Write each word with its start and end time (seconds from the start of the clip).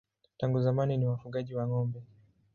Tangu 0.37 0.61
zamani 0.61 0.97
ni 0.97 1.05
wafugaji 1.07 1.55
wa 1.55 1.67
ng'ombe. 1.67 2.03